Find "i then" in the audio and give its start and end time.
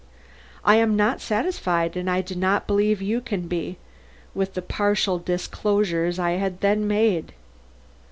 6.17-6.87